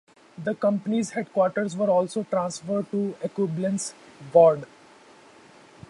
[0.35, 3.93] The company's headquarters were also transferred to Ecublens,
[4.33, 4.65] Vaud.